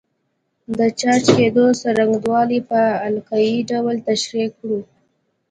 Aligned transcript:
د 0.77 0.79
چارج 0.99 1.25
کېدو 1.37 1.65
څرنګوالی 1.81 2.59
په 2.69 2.81
القايي 3.07 3.57
ډول 3.69 3.95
تشریح 4.07 4.47
کړو. 4.59 4.79